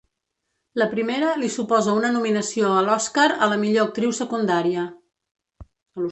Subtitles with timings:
[0.81, 4.87] La primera li suposa una nominació a l'Oscar a la millor actriu secundària.